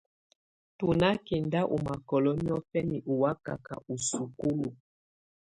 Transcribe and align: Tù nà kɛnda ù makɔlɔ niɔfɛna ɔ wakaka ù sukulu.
Tù 0.77 0.87
nà 0.99 1.09
kɛnda 1.25 1.61
ù 1.73 1.77
makɔlɔ 1.85 2.31
niɔfɛna 2.45 2.97
ɔ 3.09 3.13
wakaka 3.21 3.73
ù 3.91 3.93
sukulu. 4.09 4.69